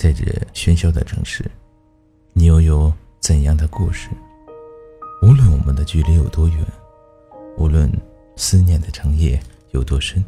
[0.00, 1.44] 在这喧嚣的城市，
[2.32, 2.90] 你又有
[3.20, 4.08] 怎样的故事？
[5.20, 6.56] 无论我们的距离有多远，
[7.58, 7.86] 无论
[8.34, 9.38] 思念的长夜
[9.72, 10.24] 有多深，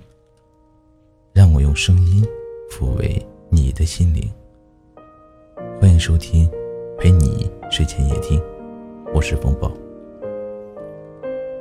[1.33, 2.23] 让我用声音
[2.71, 4.31] 抚慰你的心灵。
[5.81, 6.47] 欢迎收听
[6.99, 8.39] 《陪你睡前夜听》，
[9.15, 9.73] 我是风暴。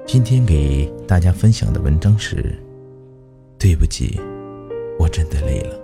[0.06, 2.54] 今天给大家分享的文章是：
[3.58, 4.20] 对不起，
[5.00, 5.81] 我真的累了。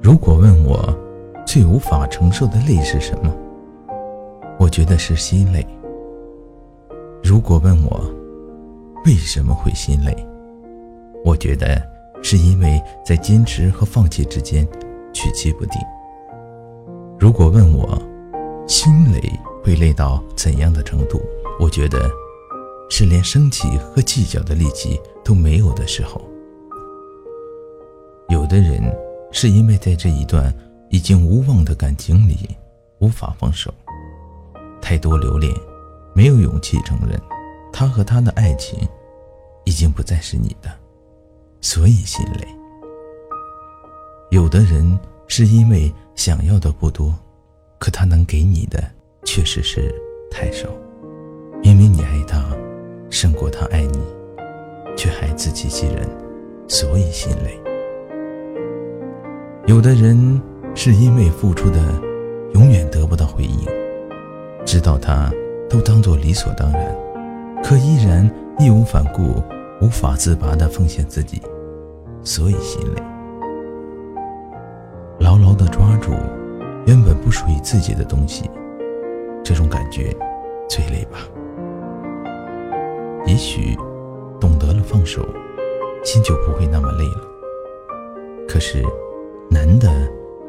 [0.00, 0.96] 如果问我
[1.44, 3.34] 最无法承受的累是什么，
[4.58, 5.66] 我觉得是心累。
[7.22, 8.00] 如果问我
[9.04, 10.16] 为什么会心累，
[11.24, 11.82] 我觉得
[12.22, 14.66] 是因为在坚持和放弃之间
[15.12, 15.80] 取其不定。
[17.18, 18.00] 如果问我
[18.66, 19.20] 心累
[19.64, 21.20] 会累到怎样的程度，
[21.58, 22.08] 我觉得
[22.88, 26.20] 是连生气和计较的力气都没有的时候。
[28.28, 28.80] 有的人。
[29.30, 30.52] 是因为在这一段
[30.90, 32.56] 已经无望的感情里
[32.98, 33.72] 无法放手，
[34.80, 35.52] 太多留恋，
[36.14, 37.20] 没有勇气承认，
[37.72, 38.78] 他和他的爱情
[39.64, 40.70] 已经不再是你的，
[41.60, 42.48] 所以心累。
[44.30, 47.14] 有的人是因为想要的不多，
[47.78, 48.82] 可他能给你的
[49.24, 49.94] 确实是
[50.30, 50.68] 太少，
[51.62, 52.42] 因为你爱他
[53.10, 54.00] 胜过他爱你，
[54.96, 56.08] 却还自欺欺人，
[56.66, 57.67] 所以心累。
[59.68, 60.40] 有的人
[60.74, 61.78] 是因为付出的
[62.54, 63.66] 永远得不到回应，
[64.64, 65.30] 知道他
[65.68, 66.96] 都当做理所当然，
[67.62, 68.26] 可依然
[68.58, 69.44] 义无反顾、
[69.82, 71.42] 无法自拔地奉献自己，
[72.22, 73.02] 所以心累。
[75.18, 76.12] 牢牢地抓住
[76.86, 78.50] 原本不属于自己的东西，
[79.44, 80.16] 这种感觉
[80.66, 81.18] 最累吧？
[83.26, 83.76] 也许
[84.40, 85.20] 懂得了放手，
[86.02, 87.20] 心就不会那么累了。
[88.48, 88.82] 可是。
[89.50, 89.90] 难的，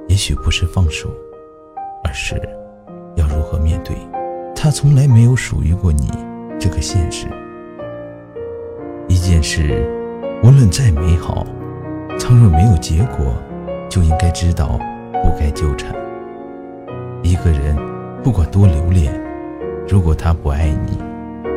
[0.07, 1.09] 也许不是放手，
[2.03, 2.35] 而是
[3.15, 3.95] 要如何面对
[4.53, 6.09] 他从来没有属于过你
[6.59, 7.25] 这个现实。
[9.07, 9.87] 一件事，
[10.43, 11.45] 无论再美好，
[12.19, 13.33] 倘若没有结果，
[13.89, 14.77] 就应该知道
[15.23, 15.95] 不该纠缠。
[17.23, 17.77] 一个人，
[18.21, 19.13] 不管多留恋，
[19.87, 20.97] 如果他不爱你，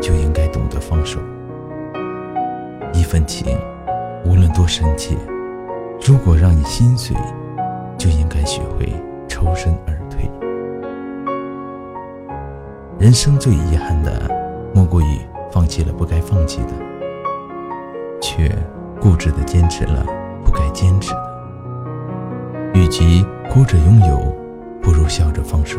[0.01, 1.19] 就应该懂得放手。
[2.95, 3.59] 一份情，
[4.25, 5.17] 无论多深切。
[6.05, 7.17] 如果让你心碎，
[7.97, 8.93] 就应该学会
[9.29, 10.29] 抽身而退。
[12.99, 14.29] 人生最遗憾的，
[14.75, 15.21] 莫过于
[15.53, 16.73] 放弃了不该放弃的，
[18.21, 18.51] 却
[19.01, 20.05] 固执的坚持了
[20.45, 21.33] 不该坚持的。
[22.75, 24.35] 与其哭着拥有，
[24.83, 25.79] 不如笑着放手。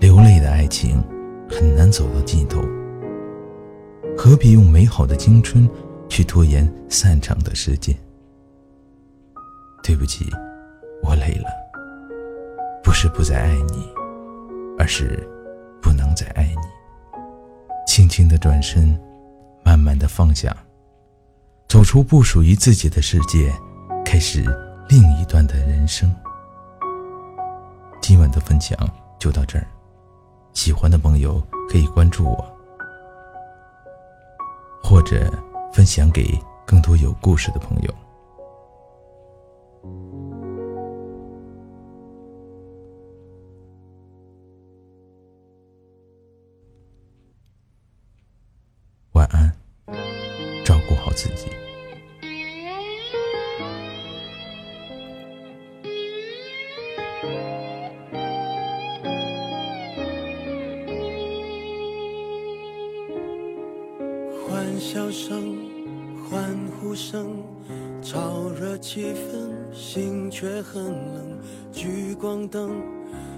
[0.00, 1.04] 流泪的爱情
[1.50, 2.62] 很难走到尽头，
[4.16, 5.68] 何必用美好的青春
[6.08, 7.94] 去拖延散场的时间？
[9.82, 10.30] 对不起，
[11.02, 11.48] 我累了。
[12.82, 13.92] 不是不再爱你，
[14.78, 15.28] 而是
[15.80, 16.56] 不能再爱你。
[17.86, 18.98] 轻轻的转身，
[19.64, 20.56] 慢慢的放下，
[21.68, 23.52] 走出不属于自己的世界，
[24.04, 24.44] 开始
[24.88, 26.14] 另一段的人生。
[28.00, 28.78] 今晚的分享
[29.18, 29.66] 就到这儿，
[30.52, 32.56] 喜欢的朋友可以关注我，
[34.82, 35.32] 或者
[35.72, 37.94] 分享给更多有故事的朋友。
[51.12, 51.50] 好自己。
[64.48, 65.58] 欢笑声，
[66.30, 67.44] 欢呼声。
[68.02, 71.38] 炒热气氛，心却很冷。
[71.70, 72.82] 聚光灯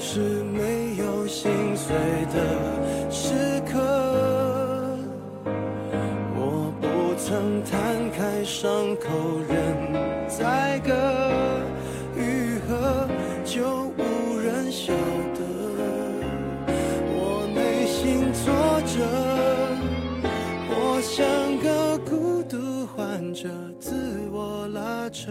[0.00, 1.94] 不表示没有心碎
[2.32, 3.78] 的时刻。
[6.34, 9.10] 我不曾摊开伤口
[9.46, 10.90] 任宰割，
[12.16, 13.06] 愈合
[13.44, 14.94] 就无人晓
[15.34, 15.40] 得。
[17.12, 18.50] 我内心挫
[18.86, 19.04] 折，
[20.70, 21.90] 我像个。
[23.32, 23.48] 着
[23.78, 23.94] 自
[24.32, 25.30] 我拉扯。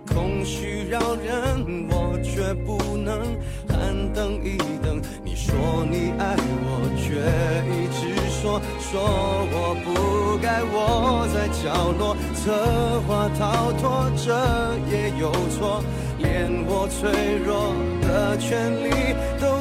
[0.13, 3.21] 空虚扰人，我却不能
[3.67, 5.01] 喊等一等。
[5.23, 5.55] 你说
[5.89, 7.09] 你爱我，却
[7.71, 9.01] 一直说说
[9.51, 14.31] 我不该窝在角落，策划逃脱，这
[14.89, 15.83] 也有错。
[16.19, 17.09] 连我脆
[17.43, 19.60] 弱的权利都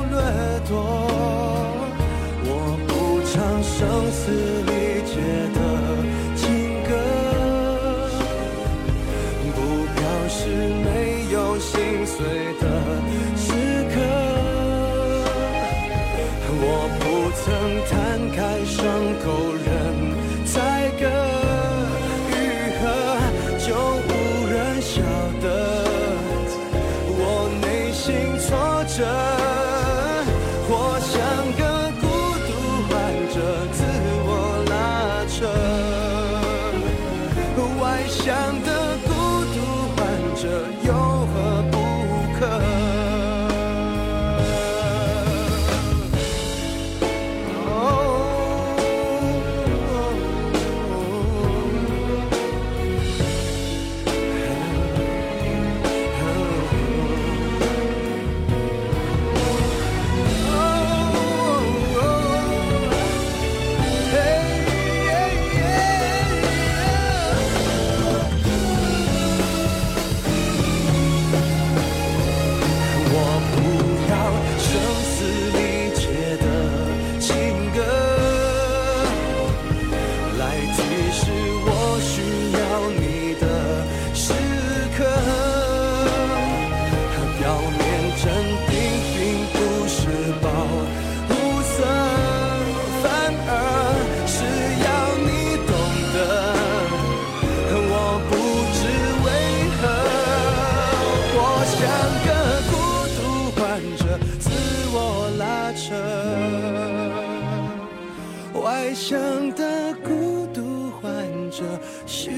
[108.90, 111.12] 外向的孤独患
[111.48, 111.62] 者
[112.06, 112.32] 需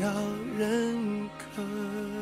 [0.00, 0.10] 要
[0.56, 2.17] 认可。